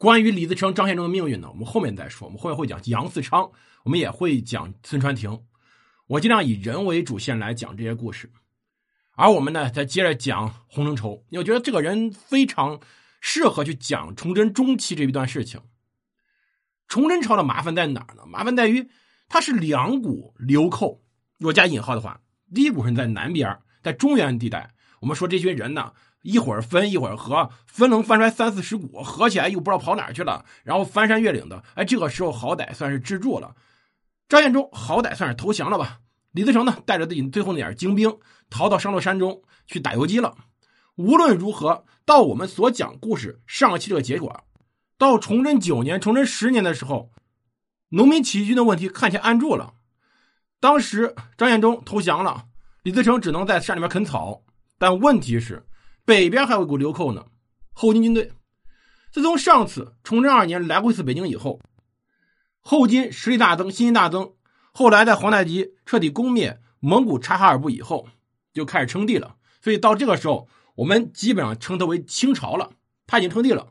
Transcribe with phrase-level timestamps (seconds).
[0.00, 2.26] 关于李自成、张献忠的命运呢，我们后面再说。
[2.26, 3.50] 我们后面会讲杨嗣昌，
[3.84, 5.42] 我们也会讲孙传庭。
[6.06, 8.32] 我尽量以人为主线来讲这些故事，
[9.14, 11.26] 而我们呢，再接着讲洪承畴。
[11.32, 12.80] 我觉得这个人非常
[13.20, 15.60] 适合去讲崇祯中期这一段事情。
[16.88, 18.22] 崇祯朝的麻烦在哪儿呢？
[18.26, 18.88] 麻烦在于
[19.28, 21.02] 它是两股流寇。
[21.36, 22.22] 若加引号的话，
[22.54, 24.72] 第一股是在南边，在中原地带。
[25.00, 25.92] 我们说这群人呢，
[26.22, 31.62] 一会儿分一会儿合，分能翻出来三四十股，合起来又不知道跑哪去了，然后翻山越岭的。
[31.74, 33.54] 哎，这个时候好歹算是制住了。
[34.28, 36.00] 张献忠好歹算是投降了吧？
[36.32, 40.36] 李自成呢，带着自己最后那点精兵逃到商洛山中去打游击了。
[40.96, 44.44] 无论如何，到我们所讲故事上期这个结果。
[44.98, 47.10] 到崇祯九年、崇祯十年的时候，
[47.88, 49.72] 农民起义军的问题看起来安住了。
[50.60, 52.44] 当时张献忠投降了，
[52.82, 54.42] 李自成只能在山里面啃草。
[54.78, 55.66] 但问题是，
[56.04, 57.26] 北边还有一股流寇呢，
[57.72, 58.32] 后金军队。
[59.12, 61.60] 自从上次崇祯二年来过一次北京以后，
[62.60, 64.32] 后金实力大增，信心大增。
[64.72, 68.08] 后来在皇太极彻底攻灭蒙古察哈尔部以后，
[68.52, 69.34] 就开始称帝了。
[69.60, 72.70] 所以到这个时候，我们基本上称他为清朝了，
[73.06, 73.68] 他已经称帝了。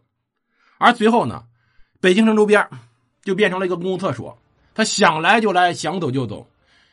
[0.78, 1.46] 而随后呢，
[2.02, 2.70] 北京城周边
[3.24, 4.38] 就变成了一个公共厕所，
[4.74, 6.46] 他想来就来，想走就走。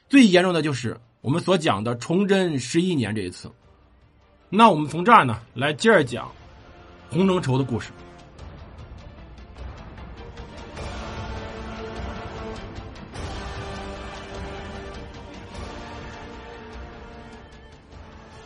[0.09, 3.51] 最严重的就是我们所讲的崇祯十一年这一次。
[4.49, 6.31] 那我们从这儿呢来接着讲
[7.11, 7.91] 洪承畴的故事。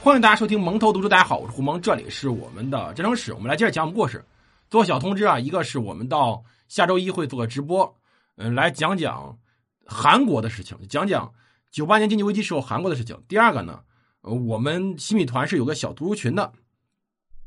[0.02, 4.24] 欢迎大家收听蒙头读书，大家好，我是胡蒙，这里是我们的战争史，我们来接着讲我们故事。
[4.70, 7.94] 做小通知啊，一个是我们到下周一会做个直播，
[8.36, 9.36] 嗯，来讲讲
[9.84, 11.30] 韩国的事情，讲讲
[11.70, 13.22] 九八年经济危机时候韩国的事情。
[13.28, 13.80] 第二个呢，
[14.22, 16.52] 我们新米团是有个小读书群的，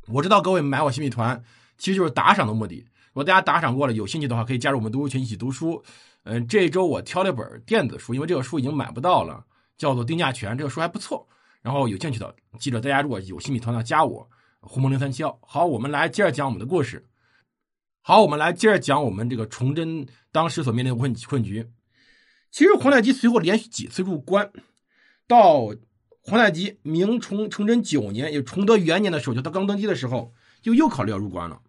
[0.08, 1.44] 我知道各位买我新米团
[1.78, 2.86] 其实就是打赏的目的。
[3.08, 5.84] 如果大家打赏过了，有兴趣的话，可以加入我们读书群一起读书。
[6.24, 9.46] 嗯，这周我挑了一本电子书，因为这个书已经买不到了，
[9.78, 11.28] 叫做《定价权》，这个书还不错。
[11.62, 14.28] 然后有兴趣的记得大家如果有新米团的加我，
[14.62, 15.38] 胡蒙零三七幺。
[15.44, 17.08] 好，我们来接着讲我们的故事。
[18.02, 21.70] 好，我们来接着讲我们这个崇祯当时所面临的困困局。
[22.52, 24.52] 其实皇太极随后连续几次入关，
[25.28, 25.68] 到
[26.26, 31.60] 皇太极明崇崇祯九年，也崇德元年的时候，就他刚登基的时候，就又考虑要入关了。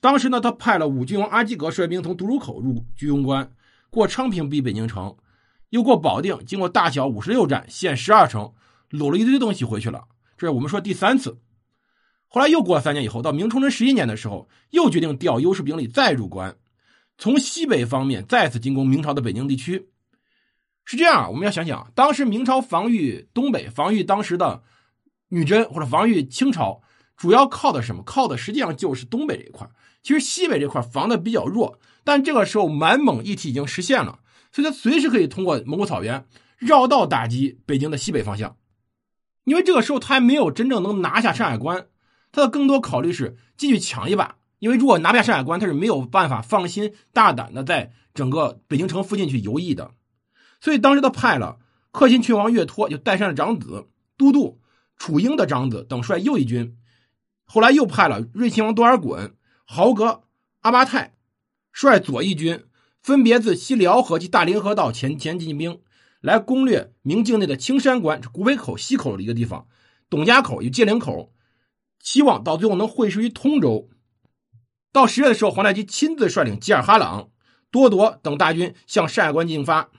[0.00, 3.52] 当时呢，他派了武郡王阿基格率兵从独入口入居庸关，
[3.90, 5.16] 过昌平逼北京城，
[5.70, 8.52] 又过保定，经过大小五十六站，县十二城，
[8.90, 10.04] 掳了一堆东西回去了。
[10.36, 11.38] 这是我们说第三次。
[12.26, 16.56] 后来又过了三年以后，到明崇祯十一年的时候，又决定调优势兵力再入关，
[17.16, 19.88] 从西北方面再次进攻明朝的北京地区。
[20.84, 24.62] 是这样，我们要想想，当时明朝防御东北、防御当时的
[25.28, 26.82] 女真或者防御清朝，
[27.16, 28.02] 主要靠的什么？
[28.02, 29.68] 靠的实际上就是东北这一块。
[30.02, 34.18] 其实西北这块防的比较弱，但这个时候满蒙一体已经实现了，
[34.52, 36.26] 所以他随时可以通过蒙古草原
[36.58, 38.56] 绕道打击北京的西北方向。
[39.44, 41.86] 因为这个时候他还没有真正能拿下山海关。
[42.32, 49.92] 他的更多考虑是进去抢一把，因为如果拿不下山海关，他是没有办法放心大胆的在整个北京城附近去游弋的。
[50.64, 51.58] 所以当时他派了
[51.92, 53.86] 克钦郡王岳托，就代善的长子
[54.16, 54.62] 都督
[54.96, 56.78] 楚英的长子等率右翼军，
[57.44, 59.32] 后来又派了瑞亲王多尔衮、
[59.66, 60.22] 豪格
[60.60, 61.16] 阿巴泰
[61.70, 62.64] 率左翼军，
[63.02, 65.82] 分别自西辽河及大凌河道前前进兵，
[66.22, 69.66] 来攻略明境内的青山关、古北口西口的一个地方，
[70.08, 71.30] 董家口与界岭口。
[72.00, 73.90] 希望到最后能会师于通州。
[74.92, 77.28] 到十月的时候，皇太极亲自率领吉尔哈朗、
[77.70, 79.90] 多铎等大军向山海关进发。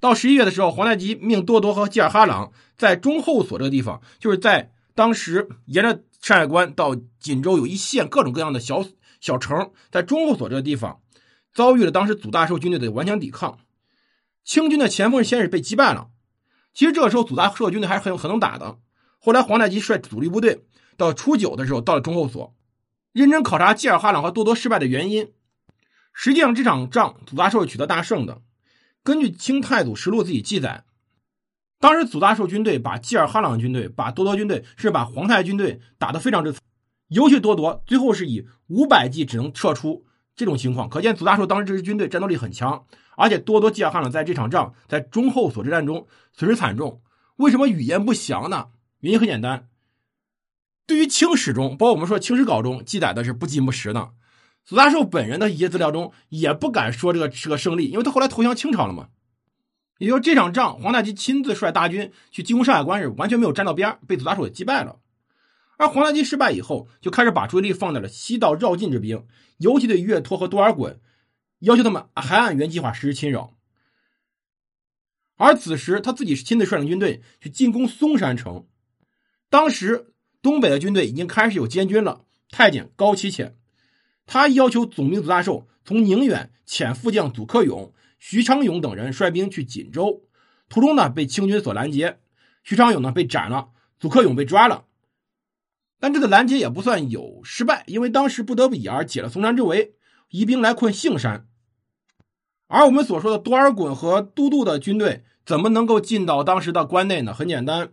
[0.00, 8.84] 到十一月的时候，皇太极命多铎和吉尔哈朗在中后所这个地方，就是在当时沿着山海关到锦州有一线各种各样的小
[9.20, 11.00] 小城，在中后所这个地方
[11.52, 13.58] 遭遇了当时祖大寿军队的顽强抵抗。
[14.44, 16.08] 清军的前锋先是被击败了。
[16.72, 18.78] 其实这个时候祖大寿军队还是很很能打的。
[19.18, 20.64] 后来皇太极率主力部队。
[20.96, 22.56] 到初九的时候，到了中后所，
[23.12, 25.30] 认真考察吉尔哈朗和多铎失败的原因。
[26.12, 28.42] 实际上，这场仗祖大寿是取得大胜的。
[29.08, 30.84] 根据清太祖实录自己记载，
[31.80, 36.60] 当时祖大寿军队把吉尔哈朗军队、把多铎军队，是把皇太军队打得非常之惨。
[37.06, 40.04] 尤其多铎最后是以五百骑只能撤出
[40.36, 42.84] 这种情况，可见祖大寿当时这支军队战斗力很强。
[43.16, 47.00] 而且多铎、吉尔哈朗在这场仗在中后所之战中损失惨重。
[47.36, 48.66] 为什么语言不详呢？
[49.00, 49.70] 原因很简单。
[50.86, 54.10] 对于清史中，包括我们说清史稿中记载的是不疾不实的。
[54.68, 59.08] 祖大寿本人的一些资料中也不敢说这个是个胜利，因为他后来投降清朝了嘛。
[59.96, 65.00] 也就这场仗，皇太极亲自率大军去进攻上海关是完全没有沾到边被祖大寿给击败了。
[65.78, 69.26] 而皇太极失败以后，就开始把注意力放在了西道绕境之兵，
[69.56, 70.98] 尤其对岳托和多尔衮，
[71.60, 73.54] 要求他们还按原计划实施侵扰。
[75.38, 78.66] 而此时，他自己是亲自率领军队去进攻松山城。
[79.48, 80.12] 当时，
[80.42, 83.56] 东北的军队已经开始有监军了，太监高启潜。
[84.28, 90.22] 他要求总兵祖大寿从宁远遣副将祖克勇、徐昌勇等人率兵去锦州，
[90.68, 92.18] 途中呢被清军所拦截，
[92.62, 94.84] 徐昌勇呢被斩了，祖克勇被抓了。
[95.98, 99.94] 但这个拦截也不算有失败，因为当时不得已而解了松山之围，
[100.28, 101.48] 移兵来困杏山。
[102.66, 107.32] 而我们所说的多尔衮和都督的军队怎么能够进到当时的关内呢？
[107.32, 107.90] 很简单，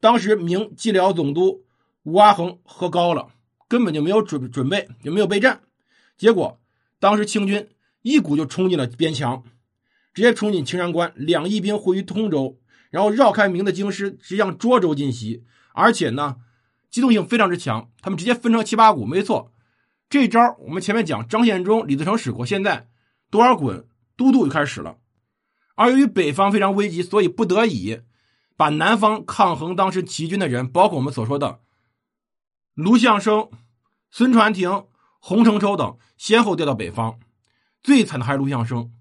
[0.00, 1.64] 当时明蓟辽总督
[2.02, 3.28] 吴阿衡喝高了，
[3.68, 5.62] 根本就没有准准备，就没有备战。
[6.16, 6.60] 结果
[6.98, 7.68] 当时清军
[8.02, 9.42] 一股就冲进了边墙，
[10.14, 12.58] 直接冲进青山关，两翼兵汇于通州，
[12.90, 15.44] 然后绕开明的京师，直向涿州进袭。
[15.72, 16.36] 而且呢，
[16.90, 19.04] 机动性非常之强，他们直接分成七八股。
[19.04, 19.52] 没错，
[20.08, 22.88] 这招我们前面讲张献忠、李自成使过，现在。
[23.28, 23.84] 多尔衮
[24.16, 24.98] 都督就开始使了，
[25.74, 28.00] 而由于北方非常危急，所以不得已
[28.56, 31.58] 把南方抗衡当时齐军的人，包括我们所说的
[32.76, 33.48] 卢象升、
[34.10, 34.84] 孙传庭、
[35.18, 37.18] 洪承畴等，先后调到北方。
[37.82, 38.92] 最惨的还是卢象升。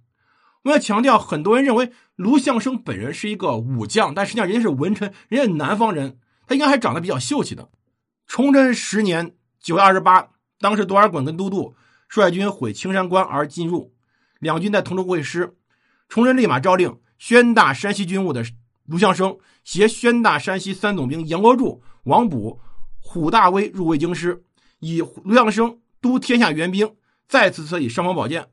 [0.63, 6.17] 我要强调，很多人认为卢象升本人是一个武将，但实际上人家是文臣，人家南方人，
[6.47, 7.67] 他应该还长得比较秀气的。
[8.25, 10.29] 崇祯十年九月二十八，
[10.61, 11.75] 当时多尔衮跟都督
[12.07, 13.93] 率军毁青山关而进入。
[14.39, 15.57] 两军在同州会师，
[16.07, 18.41] 崇祯立马诏令宣大山西军务的
[18.85, 22.61] 卢象升携宣大山西三总兵杨国柱、王补、
[23.05, 24.43] 虎大威入卫京师，
[24.79, 26.95] 以卢象升督天下援兵，
[27.27, 28.47] 再次设以尚方宝剑。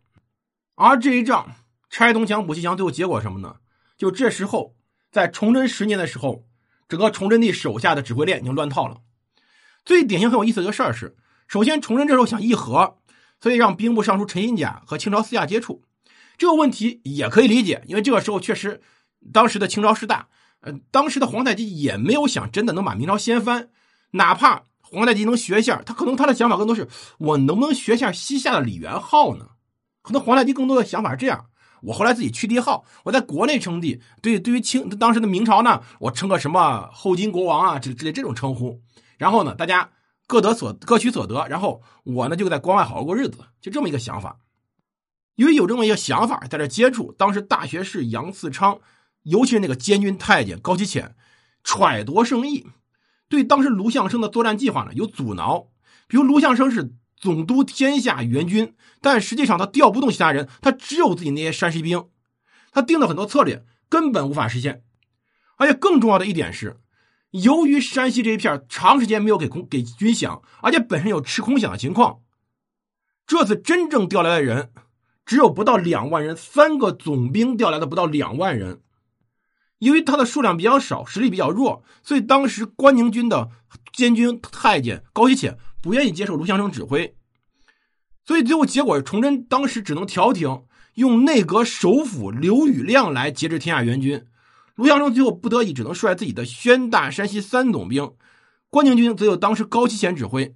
[0.74, 1.52] 而这一仗
[1.88, 3.56] 拆东墙补西墙，最后结果什么呢？
[3.96, 4.76] 就这时候，
[5.10, 6.44] 在崇祯十年的时候，
[6.86, 8.98] 整个崇祯帝手下的指挥链已经乱套了。
[9.84, 11.16] 最典型很有意思的一个事儿是，
[11.48, 12.98] 首先崇祯这时候想议和。
[13.40, 15.82] 所以让兵部尚书陈寅甲和清朝私下接触，
[16.38, 18.80] 这个问题也可以理解，因为这个时候确实，
[19.32, 20.28] 当时的清朝势大，
[20.60, 23.70] 呃，当时的皇太极也没有想真的能把明朝掀翻，
[24.12, 26.88] 哪怕皇太极能学一下，他可能他的想法更多是
[27.18, 29.48] 我能不能学一下西夏的李元昊呢？
[30.00, 31.46] 可能皇太极更多的想法是这样，
[31.82, 38.80] 我后来自己去帝号，我在国内称帝，对，对于清当时的明朝呢，我称个什么后金国王啊，这之类这种称呼，
[39.18, 39.90] 然后呢，大家。
[40.28, 44.38] 各得所各取所得，然后我呢就在关外好好过日子，就这么一个想法。
[45.34, 48.78] 因为有这么一个想法，在这接触，当时大学士杨嗣昌，
[49.24, 51.14] 尤其是那个监军太监高启潜，
[51.62, 52.66] 揣度圣意，
[53.32, 55.68] 对当时卢象升的作战计划呢有阻挠。
[56.06, 62.04] 比如卢象升是总督天下援军，但实际上他调不动其他人，他只有自己那些山西兵，
[62.72, 64.82] 他定的很多策略根本无法实现。
[65.56, 66.76] 而且更重要的一点是。
[67.30, 72.18] 由于山西这一片长时间没有给空给军饷，而且本身有吃空饷的情况，
[73.26, 74.70] 这次真正调来的人
[75.24, 78.82] 只有不到两万人，三个总兵调来的不到两万人。
[79.82, 83.50] 因为他的数量比较少，实力比较弱，所以当时关宁军的
[83.92, 87.16] 监军太监高希潜不愿意接受卢象升指挥，
[88.24, 90.62] 所以最后结果是崇祯当时只能调停，
[90.94, 94.24] 用内阁首辅刘宇亮来节制天下援军。
[94.76, 98.12] 卢象升最后不得已，只能率自己的宣大山西三总兵，
[98.70, 100.54] 关宁军则由当时高希潜指挥。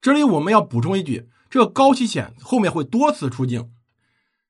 [0.00, 3.70] 这里我们要补充一句：这个高希潜后面会多次出镜，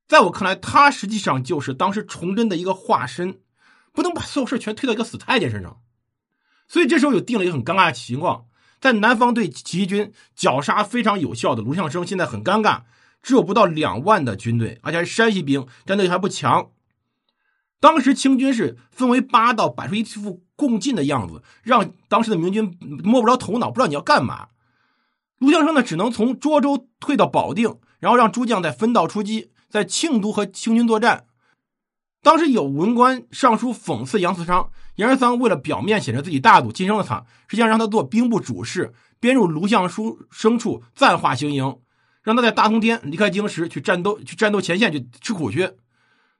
[0.08, 3.40] 在我看来，他实际上就是当时崇祯的一个化身，
[4.00, 5.83] 不能把所有事全推到一个死太监身上。
[6.66, 8.47] 所以这时候有定了一个很尴尬的情况：
[8.80, 12.83] 在南方对起义军绞杀非常有效的卢象升，现在很尴尬，
[13.23, 16.71] 只有不到两万的军队，而且是山西兵，战斗力还不强。
[17.80, 24.49] 当时清军是分为八道，摆出一副共进的样子，让当时的明军摸不着头脑，不知道你要干嘛。
[25.38, 31.25] 卢象升呢，只能从涿州退到保定，然后让诸将再分道出击，在庆都和清军作战。
[32.22, 39.88] 当时有文官上书讽刺杨嗣昌，杨嗣昌为了表面显示自己大度，晋升了他，实际上让他做兵部主事，编入卢象
[40.30, 41.78] 升处暂化行营，
[42.22, 45.70] 让他在大冬天离开京师去战斗，去战斗前线去吃苦去。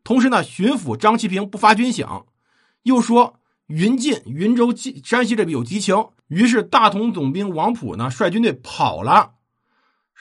[0.04, 2.25] 同时呢，巡抚张其平不发军饷，
[2.82, 9.32] 又说云晋、云州、山西这边有敌情，于是大同总兵王普呢率军队跑了。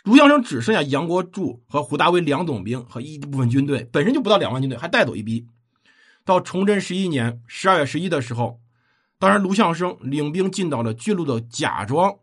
[0.04, 5.46] 卢象升只剩下杨国柱和胡大威两总兵和一部分军队，本身就不到两万军队，还带走一批。
[6.24, 8.60] 到崇祯十一年十二月十一的时候，
[9.18, 12.20] 当时卢象升领兵进到了巨鹿的贾庄，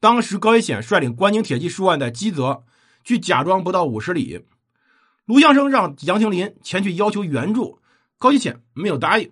[0.00, 2.64] 当时高一显率领关宁铁骑数万在基泽，
[3.04, 4.44] 距贾庄不到五十里。
[5.26, 7.78] 卢象升让杨廷林前去要求援助，
[8.18, 9.30] 高启潜没有答应。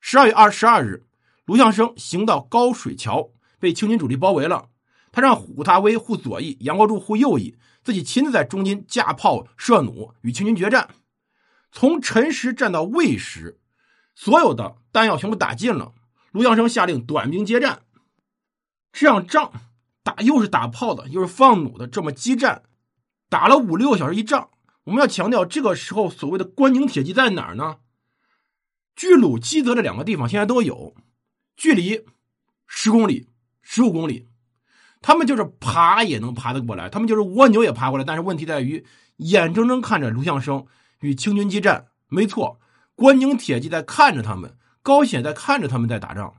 [0.00, 1.04] 十二月二十二日，
[1.44, 3.30] 卢象升行到高水桥，
[3.60, 4.68] 被清军主力包围了，
[5.14, 10.88] 他让虎大威护左翼，杨国柱护右翼，自己亲自在中间架炮射弩与清军决战。
[11.70, 13.60] 从辰时战到未时，
[14.16, 15.92] 所有的弹药全部打尽了。
[16.32, 17.82] 卢象升下令短兵接战。
[18.92, 19.52] 这样仗
[20.02, 22.64] 打又是打炮的，又是放弩的，这么激战，
[23.28, 24.50] 打了五六个小时一仗。
[24.82, 27.76] 我们要强调，这个时候所谓的关宁铁骑在哪儿呢？
[28.96, 30.96] 巨鲁、基泽这两个地方现在都有，
[31.56, 32.04] 距离
[32.66, 33.28] 十公里、
[33.62, 34.26] 十五公里，
[35.06, 38.04] 他们就是爬也能爬得过来，他们就是蜗牛也爬过来。
[38.06, 40.64] 但是问题在于，眼睁睁看着卢象升
[41.00, 42.58] 与清军激战，没错，
[42.94, 46.36] 关宁铁骑在看着他们，高显在看着他们在打仗。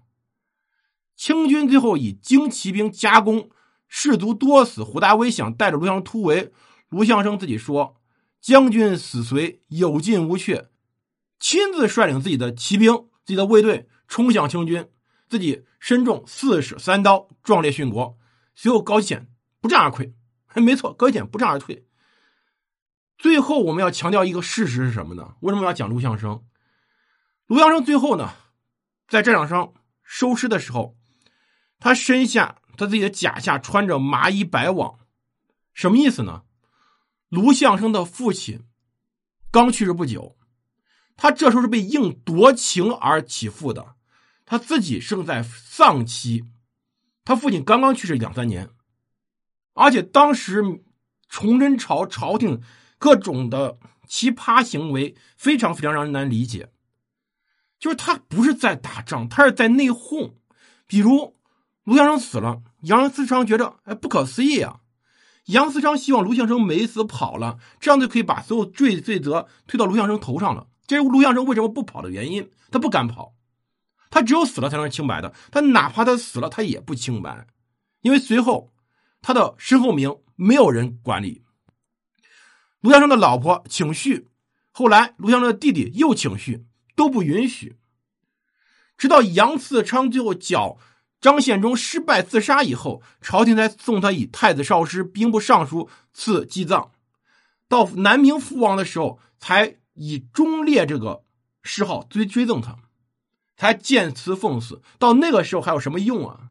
[1.15, 3.51] 清军最后以精骑兵夹攻，
[3.87, 4.83] 士卒多死。
[4.83, 6.51] 胡大威想带着卢象突围，
[6.89, 7.97] 卢象升自己说
[8.41, 10.69] ：“将军死随，有进无却。”
[11.39, 14.87] 亲自率领自己的骑兵、自己的卫队冲向清军，
[15.29, 18.17] 自己身中四矢三刀，壮烈殉国。
[18.55, 19.27] 随后高显
[19.61, 20.13] 不战而溃，
[20.55, 21.85] 没错，高显不战而退。
[23.17, 25.35] 最后我们要强调一个事实是什么呢？
[25.41, 26.43] 为什么要讲卢象升？
[27.45, 28.33] 卢象升最后呢，
[29.07, 30.97] 在战场上收尸的时候。
[31.77, 34.97] 他身下，他自己的甲下穿着麻衣白网，
[35.73, 36.43] 什么意思呢？
[37.27, 38.63] 卢象升的父亲
[39.51, 40.37] 刚去世不久，
[41.17, 43.95] 他这时候是被应夺情而起复的，
[44.45, 46.45] 他自己正在丧期，
[47.25, 48.69] 他父亲刚刚去世两三年，
[49.73, 50.63] 而且当时
[51.27, 52.61] 崇祯朝朝廷
[52.97, 53.77] 各种的
[54.07, 56.69] 奇葩行为非常非常让人难理解，
[57.77, 60.35] 就是他不是在打仗，他是在内讧，
[60.87, 61.35] 比如。
[61.85, 64.77] 卢象升死了，杨思昌觉着哎不可思议啊！
[65.45, 70.65] 杨思昌希望卢象升没死跑了，这样就可以把所有罪罪责推到卢象升头上了。
[70.87, 73.34] 这是卢象升为什么不跑的原因，他不敢跑，
[74.09, 75.33] 他只有死了才能清白的。
[75.51, 77.47] 他哪怕他死了，他也不清白，
[78.01, 78.73] 因为随后
[79.21, 81.43] 他的身后名没有人管理。
[82.81, 84.25] 卢象升的老婆请婿，
[84.71, 86.63] 后来卢象升的弟弟又请婿，
[86.95, 87.77] 都不允许，
[88.97, 90.77] 直到杨嗣昌最后剿。
[91.21, 96.91] 张献忠失败自杀以后，朝廷才送他以太子少师、兵部尚书赐祭葬。
[97.67, 101.23] 到南明父王的时候，才以忠烈这个
[101.63, 102.77] 谥号追追赠他，
[103.55, 104.81] 才见慈奉死。
[104.99, 106.49] 到那个时候还有什么用啊？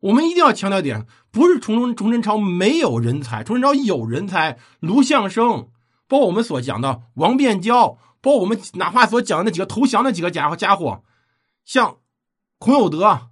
[0.00, 4.58] 我们一定要强调点，不是崇崇祯朝没有人才，崇祯朝有人才。
[4.80, 5.70] 卢象升，
[6.06, 11.02] 包括我们所讲的王变娇，包括我们哪怕所讲的那几个投降的几个家伙家伙，
[11.64, 11.98] 像
[12.58, 13.30] 孔有德。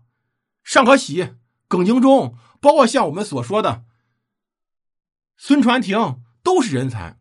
[0.62, 1.34] 尚可喜、
[1.68, 3.84] 耿精忠，包括像我们所说的
[5.36, 7.18] 孙传庭，都是人才，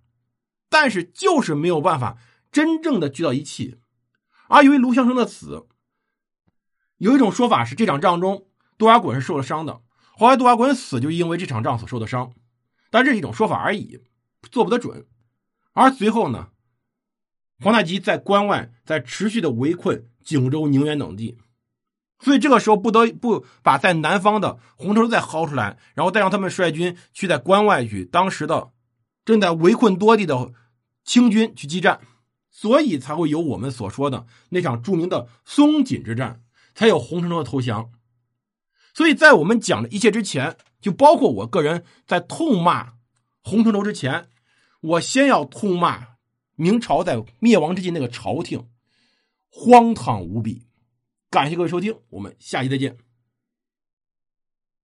[0.70, 2.18] 但是就是没有办法
[2.54, 3.80] 真正的聚到一起。
[4.48, 5.68] 而由于卢象升的死，
[7.04, 8.46] 有一种说法是这场仗中
[8.78, 9.82] 多尔衮是受了伤的，
[10.14, 12.32] 后来多尔衮死就因为这场仗所受的伤，
[12.90, 14.00] 但这是一种说法而已，
[14.50, 15.06] 做不得准。
[15.74, 16.48] 而随后呢，
[17.60, 21.38] 皇太极在关外在持续的围困景州、宁远等地。
[22.20, 28.72] 所以这个时候不得不把在南方的洪承畴再薅出来，然后再让他们率军去在关外去当时的
[29.26, 30.54] 正在围困多地的
[31.04, 32.00] 清军去激战，
[32.50, 36.42] 所以才会有我们所说的那场著名的松锦之战，
[36.76, 37.92] 才有洪承畴的投降。
[38.94, 42.94] 所以在我们讲的一切之前，就包括我个人在痛骂
[43.42, 44.28] 洪承畴之前，
[44.82, 46.16] 我先要痛骂
[46.56, 48.68] 明朝在灭亡之际那个朝廷
[49.50, 50.68] 荒唐无比。
[51.30, 52.98] 感谢各位收听，我们下期再见。